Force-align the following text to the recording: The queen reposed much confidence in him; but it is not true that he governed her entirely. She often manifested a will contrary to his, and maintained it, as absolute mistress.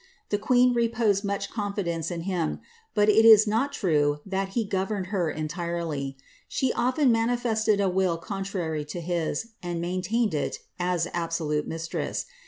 The 0.29 0.39
queen 0.39 0.73
reposed 0.73 1.23
much 1.23 1.51
confidence 1.51 2.09
in 2.09 2.21
him; 2.21 2.59
but 2.95 3.07
it 3.07 3.23
is 3.23 3.45
not 3.45 3.71
true 3.71 4.17
that 4.25 4.49
he 4.57 4.65
governed 4.65 5.05
her 5.13 5.29
entirely. 5.29 6.17
She 6.47 6.73
often 6.73 7.11
manifested 7.11 7.79
a 7.79 7.87
will 7.87 8.17
contrary 8.17 8.83
to 8.85 8.99
his, 8.99 9.49
and 9.61 9.79
maintained 9.79 10.33
it, 10.33 10.57
as 10.79 11.07
absolute 11.13 11.67
mistress. 11.67 12.25